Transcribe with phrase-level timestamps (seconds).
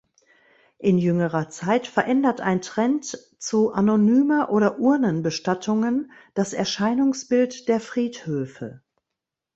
[0.79, 3.05] In jüngerer Zeit verändert ein Trend
[3.37, 8.81] zu anonymer oder Urnenbestattungen das Erscheinungsbild der Friedhöfe.